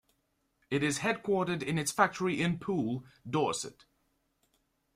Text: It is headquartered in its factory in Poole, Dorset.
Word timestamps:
It 0.71 0.81
is 0.81 0.97
headquartered 1.01 1.61
in 1.61 1.77
its 1.77 1.91
factory 1.91 2.41
in 2.41 2.57
Poole, 2.57 3.05
Dorset. 3.29 3.85